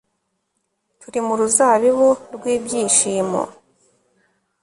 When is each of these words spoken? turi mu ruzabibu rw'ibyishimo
turi 0.99 1.19
mu 1.27 1.33
ruzabibu 1.39 2.09
rw'ibyishimo 2.35 3.41